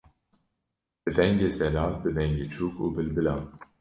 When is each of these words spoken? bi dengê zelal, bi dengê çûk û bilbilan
bi 1.03 1.11
dengê 1.17 1.49
zelal, 1.59 1.91
bi 2.03 2.09
dengê 2.17 2.45
çûk 2.55 2.75
û 2.83 2.85
bilbilan 2.95 3.41